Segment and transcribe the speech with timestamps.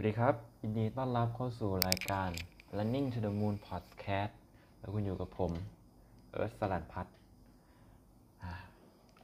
[0.00, 2.30] วัสดีครับ ยินดีต้อนรับเข้าสู่รายการ
[2.76, 4.32] Running to the Moon Podcast
[4.78, 5.52] แล้วคุณอยู่กับผม
[6.30, 7.14] เอิร์ธสลัดพัฒน์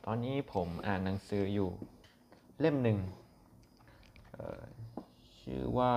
[0.05, 1.71] ตอนนี้ผมอ่านหนังสืออยู่
[2.61, 2.99] เล่มหนึ่ง
[5.41, 5.93] ชื่อว่า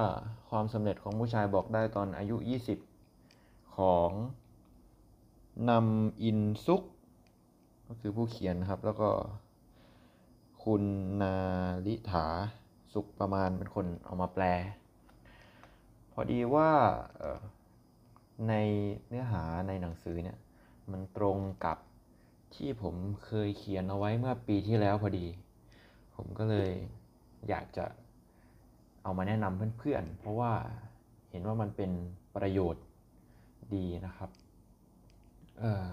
[0.50, 2.36] ความสำเร็จของผู้ชายบอกได้ตอนอายุ
[3.08, 4.10] 20 ของ
[5.70, 6.82] นำอินซุก
[7.88, 9.10] ก็คือผู้เขียนครับ แล้วก็
[10.64, 10.84] คุณ
[11.22, 11.36] นา
[11.86, 12.28] ลิถา
[12.96, 14.44] สุขประมาณเป็นคนเอามาแปล
[16.12, 16.70] พอดีว่า
[18.50, 18.54] ใน
[19.08, 20.38] เนื้อหาในหนังสือเนี่ย
[20.92, 21.78] มันตรงกับ
[22.56, 22.96] ที่ผม
[23.26, 25.28] เคยเขียนเอาไว้เมื่อปีที่แล้วพอดี
[26.16, 26.72] ผมก็เลย
[27.50, 27.86] อยากจะ
[29.04, 30.54] เอามาแนะนำเพื่อนๆ เพราะว่า
[31.30, 31.92] เห็นว่ามันเป็น
[32.36, 32.84] ประโยชน์
[33.76, 34.30] ดีนะครับ
[35.60, 35.84] เออ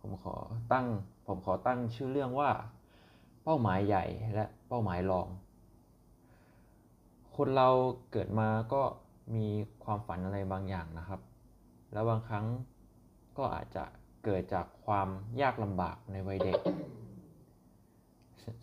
[0.00, 0.34] ผมขอ
[0.72, 0.86] ตั้ง
[1.26, 2.50] ผมขอตั้งชื่อเรื่องว่า
[3.44, 5.28] เป้าหมายใหญ่และเป้าหมายรอง
[7.36, 7.68] คนเรา
[8.12, 8.82] เกิดมาก็
[9.34, 9.46] มี
[9.84, 11.20] ความฝันอะไรบางอย่างนะครับ
[11.92, 12.46] แล้วบางครั้ง
[13.38, 13.84] ก็อาจจะ
[14.24, 15.08] เกิดจากความ
[15.40, 16.60] ยากลำบากในวัยเด็ก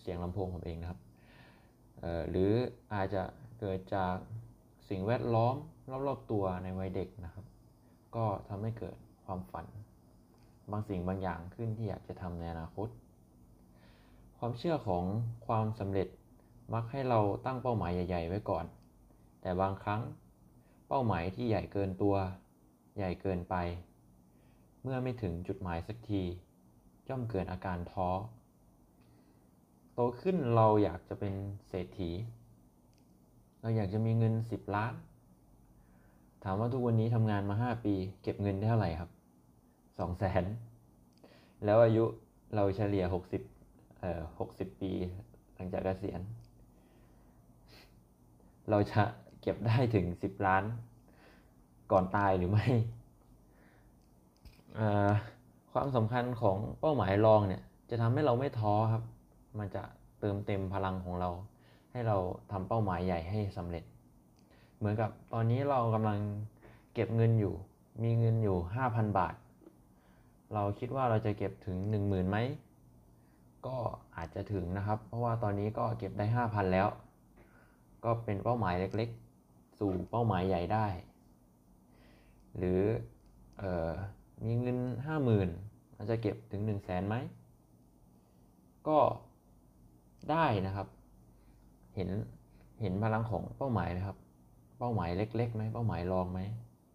[0.02, 1.00] เสียงลำโพงผมเองนะครับ
[2.30, 2.52] หรือ
[2.94, 3.24] อาจจะ
[3.60, 4.16] เกิดจาก
[4.90, 5.56] สิ่งแวดล้อม
[6.08, 7.46] รอบๆตัวในวัยเด็กนะครับ
[8.16, 9.66] ก็ทำให้เกิดความฝัน
[10.72, 12.88] บางสิ่งบางอย่างขึ้นที่อยากจะทำในอนาคต
[14.38, 15.04] ความเชื่อของ
[15.48, 16.08] ความสำเร็จ
[16.74, 18.66] มักให้เราตั้งเป้าหมายใหญ่ ๆ ไว้ก่อน
[19.42, 20.02] แต่บางครั้ง
[20.94, 22.16] เป้าหมายที่ใหญ่เกินตัว
[22.98, 23.56] ใหญ่เกินไป
[24.82, 26.22] เมื่อไม่ถึงจุดหมายสักที
[27.10, 28.10] ย่อมเกิดอาการท้อ
[29.94, 31.34] โตขึ้นเราอยากจะเป็น
[31.68, 32.12] เศรษฐี
[33.62, 34.94] เราอยากจะมีเงิน 10 ล้าน
[36.44, 39.10] ถามว่าทุกวันนี้ทำงานมา 5 ปี เก็บเงินได้เท่าไหร่ครับ
[39.70, 40.44] 2แสน
[41.66, 42.04] แล้วอายุ
[42.56, 43.06] เราเฉลี่ย
[43.54, 44.92] 60เอ่อ60 ปี
[45.56, 46.22] หลังจากเกษียณ
[48.72, 49.02] เราจะ
[49.42, 50.64] เก็บได้ถึง 10 ล้าน
[51.92, 52.66] ก่อนตายหรือไม่
[55.72, 59.04] ความสำคัญของเป้าหมายรองเนี่ย จะทำให้เราไม่ท้อครับ
[59.60, 59.84] มันจะ
[60.20, 61.30] เติมเต็มพลังของเรา
[61.92, 62.18] ให้เรา
[62.52, 63.84] ทำเป้าหมายใหญ่ให้สำเร็จ
[64.78, 66.20] เหมือนกับตอนนี้เรากำลัง
[66.94, 67.54] เก็บเงินอยู่
[68.04, 69.36] มีเงินอยู่ 5,000 บาท
[70.54, 72.38] เราคิดว่าเราจะเก็บถึง 10,000ไหม
[73.68, 73.78] ก็
[74.16, 76.88] อาจจะถึงนะครับ เพราะว่าตอนนี้ก็เก็บได้ 5,000 แล้ว
[78.04, 79.31] ก็เป็นเป้าหมายเล็กๆ
[79.82, 80.88] สู่เป้าหมายใหญ่ได้
[82.58, 82.82] หรือ
[83.62, 83.94] ออ
[84.46, 84.78] มีเงิน
[85.38, 87.16] 50,000เราจะเก็บถึง 1 0 0 0 0แสนไหม
[88.88, 89.00] ก็
[90.32, 90.88] ได้นะครับ
[91.96, 92.10] เห็น
[92.82, 94.18] เห็นพลังของเป้าหมายไหมครับ
[94.80, 96.40] เป้าหมายเล็กๆไหมเป้าหมายรองไหม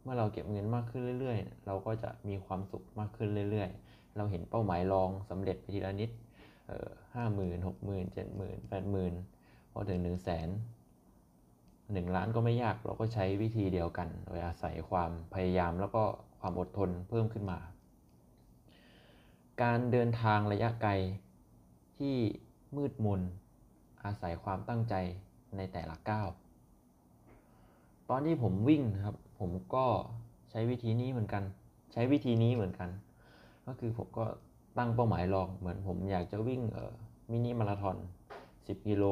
[0.02, 6.10] เมื่อเราเก็บเงินมากขึ้นเรื่อย ๆ เราก็จะมีความสุขมากขึ้นเรื่อย ๆ เราเห็นเป้าหมายรองสำเร็จไปทีละนิด
[7.14, 9.12] ห้าหมื่นหกหมื่นเจ็ดหมื่นแปดหมื่น
[9.72, 10.48] พอถึงหนึ่งแสน
[11.92, 16.02] หนึ่งล้านก็ไม่ยากเราก็ใช้วิธีเดียวกัน โดยอาศัยความพยายามแล้วก็
[16.40, 17.58] ความอดทนเพิ่มขึ้นมา
[19.62, 20.92] การเดินทางระยะไกล
[21.96, 22.14] ที่
[22.76, 23.20] มืดมน
[24.04, 24.94] อาศัยความตั้งใจ
[25.56, 26.28] ในแต่ละก้าว
[28.10, 29.86] ตอนที่ผมวิ่งครับ ผมก็
[30.50, 31.44] ใช้วิธีนี้เหมือนกัน
[31.92, 32.90] ใช้วิธีนี้เหมือนกัน
[33.66, 34.24] ก็คือผมก็
[34.78, 36.94] ตั้งเป้าหมายรองเหมือนผมอยากจะวิ่งเออ
[37.30, 37.96] มินิมาราธอน
[38.42, 39.04] 10กิโล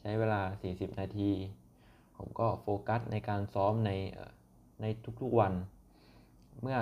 [0.00, 1.30] ใช้เวลา 40 นาที
[2.22, 3.90] ผมก็โฟกัสในการซ้อมใน
[4.80, 4.86] ใน
[5.20, 5.52] ทุกๆวัน
[6.62, 6.78] เมื่อ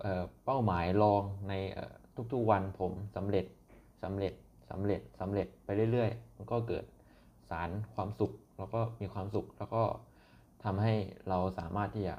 [0.00, 0.06] เอ
[0.44, 1.54] เป้าหมายรองใน
[2.32, 3.46] ทุกๆวันผมสำเร็จ
[4.02, 4.32] สำเร็จ
[4.70, 6.84] สำเร็จสำเร็จไปเรื่อยๆ มันก็เกิด
[7.50, 9.82] สารความสุข แล้วก็มีความสุขแล้วก็
[10.64, 10.94] ทำให้
[11.28, 12.16] เราสามารถที่จะ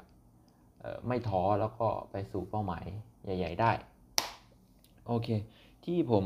[1.06, 2.84] ไม่ท้อแล้วก็ไปสู่เป้าหมาย
[3.24, 3.72] ใหญ่ ๆ ได้
[5.06, 5.28] โอเค
[5.84, 6.24] ที่ผม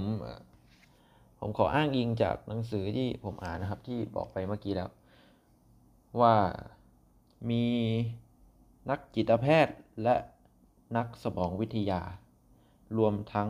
[1.41, 4.91] ผมขออ้างอิงจากหนังสือที่ผมอ่านนะครับ ที่บอกไปเมื่อกี้แล้ว
[6.21, 6.35] ว่า
[7.51, 7.65] มี
[8.91, 10.17] นักจิตแพทย์และ
[10.97, 12.03] นักสมองวิทยา
[12.99, 13.49] รวมทั้ง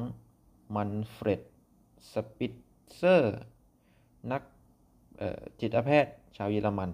[0.76, 1.40] มันเฟรด
[2.12, 2.54] สปิต
[2.94, 3.38] เซอร์
[4.32, 4.42] นัก
[5.60, 6.90] จิตแพทย์ชาวเยอรมัน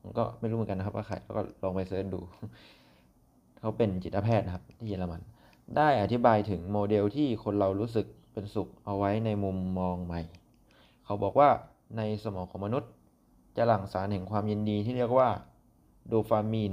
[0.00, 2.20] ผมก็ไม่รู้เหมือนกันนะครับว่าใครแล้วก็ลองไปเสิร์ชดู
[3.60, 5.20] เขาเป็นจิตแพทย์นะครับที่เยอรมัน
[5.76, 10.20] ได้อธิบายถึงโมเดลที่คนเรารู้สึกเป็นสุขเอาไว้ในมุมมองใหม่
[11.04, 11.48] เขาบอกว่า
[11.96, 12.90] ในสมองของมนุษย์
[13.56, 15.28] จะหลั่งสารแห่งความยินดีที่เรียกว่า
[16.08, 16.72] โดฟามีน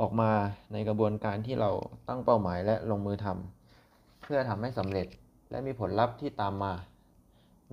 [0.00, 0.30] ออกมา
[0.72, 1.70] ในกระบวนการที่เรา
[2.08, 5.06] ตั้งเป้าหมายและลงมือทำเพื่อทำให้สำเร็จ
[5.50, 6.72] และมีผลลัพธ์ที่ตามมา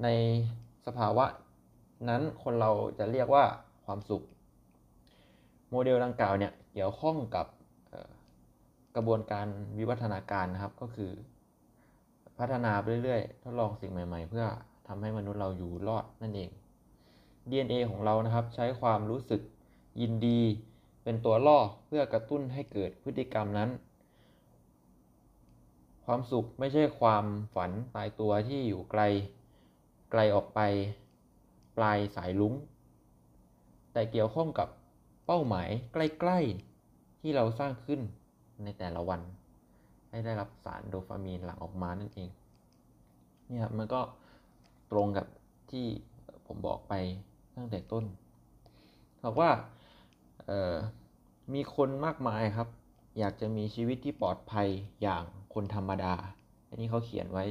[0.03, 0.07] ใน
[0.85, 1.25] สภาวะ
[2.09, 3.45] นั้นคนเราจะเรียกว่า
[3.85, 4.23] ความสุข
[5.69, 7.45] โมเดลดังกล่าวเนี่ยเกี่ยวข้องกับ
[8.95, 11.11] กระบวนการวิวัฒนาการนะครับก็คือ
[12.39, 14.45] พัฒนาไปเรื่อยๆ ทดลองสิ่งใหม่ ๆ เพื่อ
[14.87, 16.49] ทำให้มนุษย์เราอยู่รอดนั่นเอง
[17.49, 19.41] DNA ของเรานะครับ ใช้ความรู้สึก
[20.01, 20.41] ยินดี
[21.03, 23.69] เป็นตัวล่อเพื่อกระตุ้นให้เกิดพฤติกรรมนั้น
[26.05, 27.25] ความสุขไม่ใช่ความ
[27.55, 29.01] ฝันตายตัวที่อยู่ไกล
[30.11, 30.59] ไกลออกไป
[31.77, 32.53] ปลายสายลุ้ง
[33.93, 34.67] แต่เกี่ยวข้องกับ
[35.25, 38.01] เป้าหมายใกล้ๆ ที่เราสร้างขึ้น
[38.63, 39.21] ในแต่ละวัน
[40.09, 42.29] ให้ได้รับสารโดฟามีนหลั่งออกมานั่นเอง
[43.47, 44.01] เนี่ยครับมันก็
[44.91, 45.27] ตรงกับ
[45.71, 45.85] ที่
[46.47, 46.93] ผมบอกไป
[47.55, 48.03] ตั้งแต่ต้น
[49.23, 49.49] บอกว่า
[51.53, 52.67] มีคนมากมายครับ
[53.19, 54.67] อยากจะมีชีวิตที่ปลอดภัย
[55.01, 55.23] อย่าง
[55.53, 56.13] คนธรรมดา
[56.69, 57.45] อันนี้เขาเขียนไว้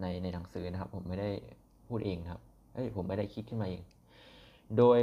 [0.00, 1.30] ในในหนังสือนะครับ ผมไม่ได้
[1.88, 2.40] พูดเองครับ
[2.74, 3.82] เอ้ยผมไม่ได้คิดขึ้นมาเอง
[4.78, 5.00] โดย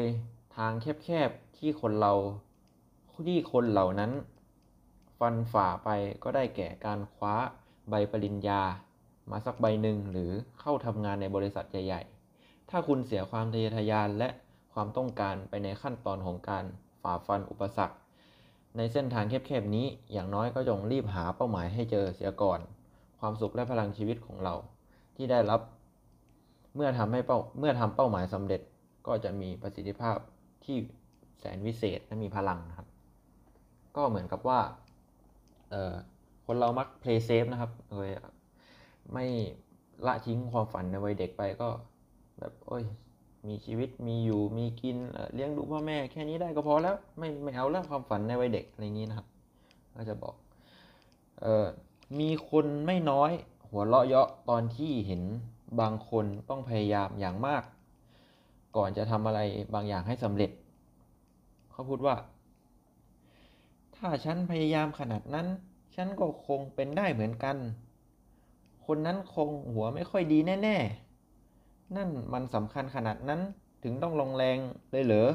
[0.56, 0.72] ทาง
[1.04, 2.14] แคบๆที่คนเรา
[3.28, 4.12] ที่คนเหล่านั้น
[5.19, 5.90] ฟันฝ่าไป
[6.24, 7.34] ก็ได้แก่การคว้า
[7.90, 8.62] ใบปริญญา
[9.31, 12.12] มาสักใบหนึ่งหรือเข้าทำงานในบริษัทใหญ่ๆ
[12.75, 14.30] ถ้าคุณเสียความทะเยอทะยานและ
[14.74, 16.64] ความต้องการไปในขั้นตอนของการ
[17.02, 17.96] ฝ่าฟันอุปสรรค
[18.78, 22.60] ในเส้นทางแคบๆนี้อย่างน้อยก็จงรีบหาเป้าหมายให้เจอเสียก่อน
[23.20, 24.54] ความสุขและพลังชีวิตของเรา
[25.16, 25.62] ที่ได้รับ
[26.75, 28.62] เมื่อทำให้เป้าเมื่อทำเป้าหมายสำเร็จ
[29.08, 30.18] ก็จะมีประสิทธิภาพ
[30.66, 30.78] ที่
[31.40, 32.88] แสนวิเศษและมีพลังนะครับ
[33.98, 34.60] ก็เหมือนกับว่า
[35.72, 35.94] เออ
[36.46, 38.08] คนเรามัก play safe นะครับโดย
[39.14, 39.26] ไม่
[40.06, 41.69] ละทิ้งความฝันในวัยเด็กไปก็
[42.39, 42.83] แบบโอ้ย
[43.47, 44.97] มีชีวิตมีอยู่มีกิน
[45.33, 49.27] เลี้ยงดูพ่อแม่แค่นี้ได้ก็พอแล้วไม่ไม่เอาแล้วความฝันในวัยเด็กอะไรอย่างนี้นะครับ
[49.95, 50.35] ก็จะบอก
[51.41, 51.65] เออ
[52.19, 53.31] มีคนไม่น้อย
[53.69, 55.21] หัวเราะเยาะตอนที่เห็น
[55.80, 57.63] บางคนต้องพยายามอย่างมาก
[58.75, 59.39] ก่อนจะทำอะไร
[59.74, 60.51] บางอย่างให้สำเร็จ
[61.71, 62.15] เขาพูดว่า
[63.95, 65.47] ถ้าฉันพยายามขนาดนั้น
[65.95, 67.57] ฉันก็คงเป็นได้เหมือนกัน
[68.85, 71.03] คนนั้นคงหัวไม่ค่อยดีแน่ ๆ
[71.95, 73.41] นั่นมันสำคัญขนาดนั้น
[73.83, 74.57] ถึงต้องลงแรง
[74.91, 75.30] เลยเหรอ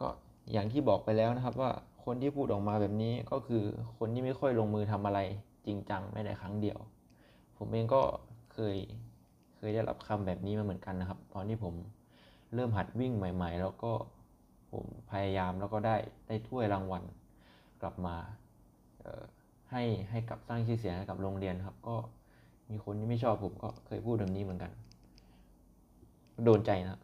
[0.00, 0.08] ก็
[0.52, 1.70] อย่างที่บอกไปแล้วนะครับว่า
[2.04, 3.62] คนที่พูดออกมาแบบนี้ก็คือ
[3.98, 5.20] คนที่ไม่ค่อยลงมือทำอะไร
[5.66, 6.78] จริงจังไม่ได้ครั้งเดียว
[7.58, 8.02] ผมเองก็
[8.52, 8.76] เคย
[9.56, 11.74] เคยได้รับคำแบบนี้มาเหมือนกันนะครับ ตอนที่ผม
[12.54, 13.92] เริ่มหัดวิ่งใหม่ ๆ แล้วก็
[14.72, 15.96] ผมพยายามแล้วก็ได้
[16.28, 17.02] ได้ถ้วยรางวัล
[17.82, 18.16] กลับมา
[19.70, 21.96] ให้ให้กับสร้างชื่อเสียงให้กับโรงเรียนครับก็
[22.70, 24.70] มีคนที่ไม่ชอบผมก็เคยพูดแบบนี้เหมือนกัน
[26.44, 27.00] โดนใจนะครับ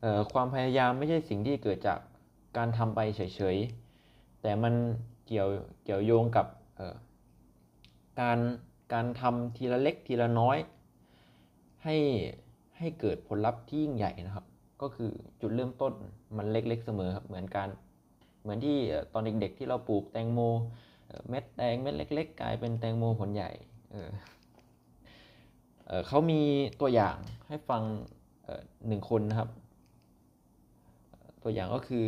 [0.00, 1.98] เออความพยายามไม่ใช่สิ่งที่เกิดจาก
[2.56, 4.74] การทำไปเฉยๆ แต่มัน
[5.26, 5.48] เกี่ยว
[5.84, 6.46] เกี่ยวโยงกับ
[6.76, 6.94] เออ
[8.20, 8.38] การ
[8.92, 10.58] การทำทีละเล็กทีละน้อย
[11.84, 11.96] ให้
[12.78, 14.46] ให้เกิดผลลัพธ์ที่ยิ่งใหญ่นะครับ
[14.82, 15.92] ก็คือจุดเริ่มต้น
[16.36, 17.68] มันเล็กๆเสมอครับเหมือนการ
[18.42, 18.76] เหมือนที่
[19.12, 20.40] ตอนเด็กๆที่เราปลูกแตงโม
[21.28, 23.50] เม็ดแตงเม็ดเล็ก ๆ กลายเป็นแตงโมผลใหญ่
[23.92, 24.10] เออ
[26.08, 26.40] เขามี
[26.80, 27.16] ตัวอย่าง
[27.48, 27.82] ให้ฟัง
[28.86, 29.50] หนึ่งคนนะครับ
[31.42, 32.06] ตัวอย่างก็คือ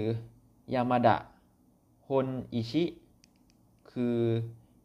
[0.74, 1.16] ยามาดะ
[2.08, 2.84] ฮนอิชิ
[3.92, 4.16] คือ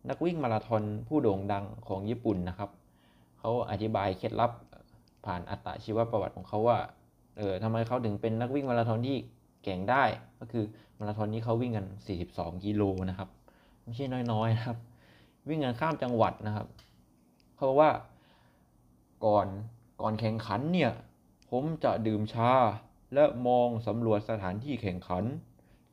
[0.09, 2.69] นักวิ่งมาราธอนผู้โด่งดังของญี่ปุ่นนะครับ
[3.39, 4.51] เขาอธิบายเคล็ดลับ
[5.25, 6.79] ผ่านอัตชีวประวัติของเขาว่า
[7.37, 9.17] เออทำไมเขาถึงเป็นนักวิ่งมาราธอนที่
[9.63, 10.03] เก่งได้
[10.39, 10.63] ก็คือ
[10.99, 11.85] มาราธอนนี้เขาวิ่งกัน
[12.25, 13.29] 42 กิโลนะครับ
[13.91, 14.77] ไม่ใช่น้อยๆนะครับ
[15.47, 16.67] วิ่งกันข้ามจังหวัดนะครับ
[17.55, 17.91] เขาบอกว่า
[19.25, 19.47] ก่อน
[20.01, 20.91] ก่อนแข่งขันเนี่ย
[21.49, 22.51] ผมจะดื่มชา
[23.13, 25.23] และมองสำรวจสถานที่แข่งขัน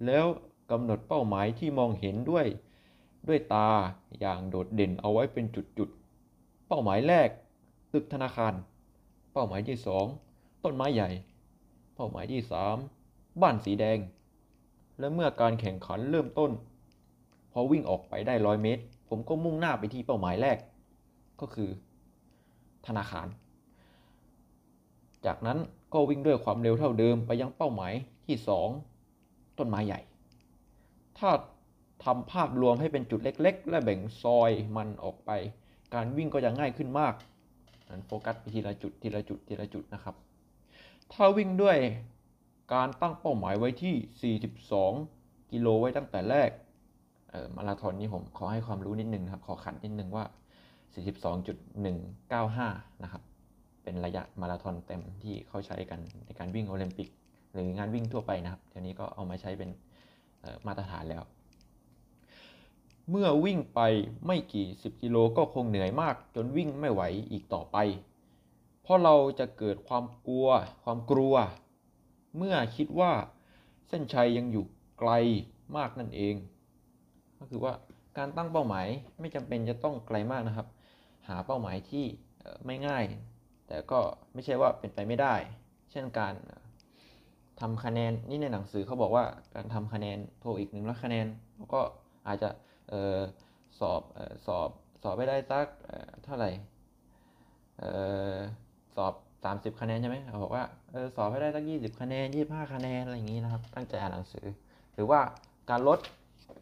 [0.06, 0.26] แล้ว
[0.70, 2.46] กำหนดเป้าหมายที่มองเห็นด้วย
[3.28, 3.70] ด้วยตา
[4.20, 5.44] อย่างโดดเด่นเอาไว้เป็น
[5.78, 7.28] จุดๆ เป้าหมายแรก
[7.92, 8.54] ตึกธนาคาร
[9.32, 10.06] เป้าหมายที่สอง
[10.64, 11.10] ต้นไม้ใหญ่
[11.94, 12.76] เป้าหมายที่สาม
[13.40, 13.98] บ้านสีแดง
[14.98, 16.52] และเมื่อการแข่งขันเริ่มต้น
[17.58, 20.58] อวิ่งออกไปได้ร้อยเมตร ผมก็มุ่งหน้าไปที่เป้าหมายแรก
[21.40, 21.70] ก็คือ
[22.86, 23.26] ธนาคาร
[25.26, 25.58] จากนั้น
[25.94, 27.92] ก็วิ่งด้วยความเร็วเท่าเดิมไปยังเป้าหมาย
[28.26, 28.68] ที่สอง
[29.58, 30.00] ต้นไม้ใหญ่
[31.18, 31.30] ถ้า
[32.04, 35.30] ทำภาพรวมให้เป็นจุดเล็ก ๆ และแบ่งซอยมันออกไป
[35.94, 37.14] การวิ่งก็จะง่ายขึ้นมาก
[37.90, 40.14] นั้นโฟกัสไปทีละจุดทีละจุดทีละจุดนะครับ
[41.12, 41.76] ถ้าวิ่งด้วย
[42.74, 44.36] การตั้งเป้าหมายไว้ที่
[45.00, 46.50] 42 กิโลไว้ตั้งแต่แรก
[47.30, 50.24] เออมาราธอนนี้ผมขอให้ความรู้นิดนึงครับ ขอขันนิดนึงว่า
[50.98, 53.22] 42.195 นะครับ
[53.82, 57.08] เป็นระยะมาราธอนเต็มที่เขาใช้กันในการวิ่งโอลิมปิก
[57.52, 59.70] หรืองานวิ่งทั่วไปนะครับเดี๋ยวนี้ก็เอามาใช้เป็น
[60.66, 61.22] มาตรฐานแล้ว
[63.10, 63.80] เมื่อวิ่งไป
[64.26, 67.76] ไม่กี่สิบกิโลก็คงเหนื่อยมาก จนวิ่งไม่ไหวอีกต่อไป
[68.82, 70.48] เพราะเราจะเกิดความกลัว
[70.84, 71.34] ความกลัว
[72.36, 73.12] เมื่อคิดว่า
[73.88, 74.64] เส้นชัยยังอยู่
[74.98, 75.10] ไกล
[75.76, 76.34] มากนั่นเอง
[77.38, 77.72] ก็คือว่า
[78.18, 78.86] การตั้งเป้าหมาย
[79.20, 80.66] ไม่จำเป็นจะต้องไกลมากนะครับ
[81.28, 82.04] หาเป้าหมายที่
[82.66, 83.04] ไม่ง่าย
[83.68, 84.00] แต่ก็
[84.32, 85.34] ไม่ใช่ว่าเป็นไปไม่ได้
[85.90, 86.64] เช่นการเอ่อ
[87.60, 91.26] ทำคะแนนนี่ในหนังสือเขาบอกว่าการทำคะแนนโทอีกหนึ่งร้อยคะแนน
[91.56, 91.80] แล้วก็
[92.26, 92.50] อาจจะ
[92.92, 93.18] ออ
[93.80, 94.68] สอบออสอบ
[95.02, 95.66] สอบไปได้สัก
[96.24, 96.50] เท่าไหร่
[98.96, 99.12] สอบ
[99.44, 100.64] สามสิบคะแนนใช่ไหมเขาบอกว่า
[100.94, 104.46] ออสอบให้ได้สักยี่สิบคะแนนยี่สิบห้าคะแนนอะไรอย่างนี้นะครับ ตั้งใจอ่านหนังสือ
[104.94, 105.20] หรือว่า
[105.70, 105.98] การลด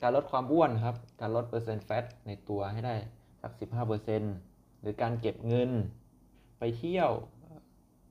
[0.02, 2.94] การลดความอ้วนครับ การลดเปอร์เซ็นต์แฟตในตัวให้ได้
[3.42, 4.34] สักสิบห้าเปอร์เซ็นต์
[4.80, 5.70] หรือการเก็บเงิน
[6.58, 7.10] ไปเที่ยว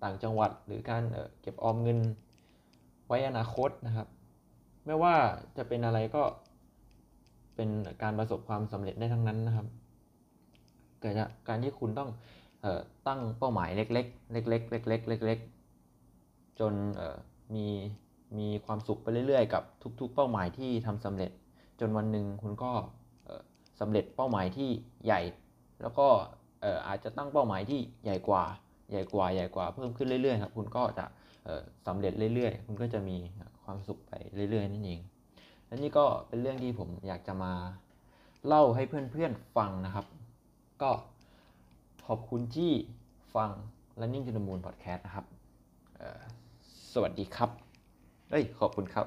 [0.04, 1.04] ต่างจังหวัด หรือการ
[1.42, 2.00] เก็บออมเงิน
[3.08, 4.08] ไว้อนาคตนะครับ
[4.86, 5.16] ไม่ว่า
[5.58, 6.24] จะเป็นอะไรก็
[7.56, 7.70] เป็น
[8.04, 9.68] การประสบความสำเร็จได้ทั้งนั้นนะครับ
[11.00, 12.10] เกิดจากการที่คุณต้อง
[12.64, 16.74] ออตั้งเป้าหมายเล็กๆ เล็กๆ เล็กๆ เล็กๆ จน
[17.56, 17.68] มี
[18.38, 19.64] มีความสุขไปเรื่อยๆ กับ
[20.00, 21.32] ทุกๆ เป้าหมายที่ทำสำเร็จ
[21.80, 22.72] จนวันหนึ่งคุณก็
[23.80, 24.70] สำเร็จเป้าหมายที่
[25.06, 25.22] ใหญ่
[25.82, 26.08] แล้วก็
[26.88, 28.44] อาจจะตั้งเป้าหมายที่ใหญ่กว่า
[28.92, 31.06] ใหญ่กว่าใหญ่กว่าเพิ่มขึ้นเรื่อยๆครับคุณก็จะ
[31.46, 33.18] เอ่อสำเร็จเรื่อยๆ คุณก็จะมี
[33.64, 34.12] ความสุขไป
[34.52, 35.00] เรื่อยๆนั่นเอง
[35.66, 37.54] และนี่ก็เป็นเรื่องที่ผมอยากจะมา
[38.48, 40.06] เล่าให้เพื่อนๆฟังนะครับ
[40.82, 40.92] ก็
[42.08, 42.72] ขอบคุณที่
[43.36, 43.50] ฟัง
[44.00, 45.26] Running to the Moon Podcast นะครับ
[46.94, 47.50] สวัสดีครับ
[48.30, 49.06] เอ้ย ขอบคุณครับ